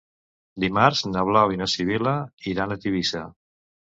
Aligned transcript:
Dimarts 0.61 1.03
na 1.09 1.25
Blau 1.27 1.51
i 1.55 1.59
na 1.59 1.67
Sibil·la 1.75 2.13
iran 2.53 2.75
a 2.77 2.81
Tivissa. 2.87 3.21